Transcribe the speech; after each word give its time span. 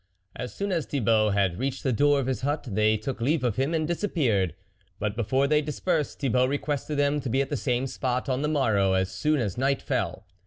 As 0.35 0.51
soon 0.51 0.71
as 0.71 0.87
Thibault 0.87 1.29
had 1.29 1.59
reached 1.59 1.83
the 1.83 1.93
door 1.93 2.19
of 2.19 2.25
his 2.25 2.41
hut, 2.41 2.65
they 2.71 2.97
took 2.97 3.21
leave 3.21 3.43
of 3.43 3.57
him 3.57 3.71
and 3.75 3.87
disappeared; 3.87 4.55
but, 4.97 5.15
be 5.15 5.21
fore 5.21 5.45
they 5.45 5.61
dispersed, 5.61 6.19
Thibault 6.19 6.47
requested 6.47 6.97
them 6.97 7.21
to 7.21 7.29
be 7.29 7.39
at 7.39 7.51
the 7.51 7.55
same 7.55 7.85
spot 7.85 8.27
on 8.27 8.41
the 8.41 8.47
morrow, 8.47 8.93
as 8.93 9.11
soon 9.11 9.39
as 9.39 9.59
night 9.59 9.79
fell. 9.83 10.25